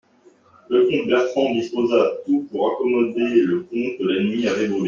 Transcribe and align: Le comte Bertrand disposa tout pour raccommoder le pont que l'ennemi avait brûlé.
Le 0.71 0.87
comte 0.87 1.07
Bertrand 1.09 1.53
disposa 1.53 2.13
tout 2.25 2.47
pour 2.49 2.69
raccommoder 2.69 3.43
le 3.43 3.61
pont 3.61 3.97
que 3.99 4.03
l'ennemi 4.03 4.47
avait 4.47 4.65
brûlé. 4.67 4.79